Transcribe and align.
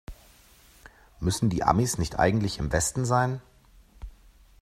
Müssten 1.19 1.51
die 1.51 1.61
Amis 1.61 1.99
nicht 1.99 2.17
eigentlich 2.17 2.57
im 2.57 2.71
Westen 2.71 3.05
sein? 3.05 3.39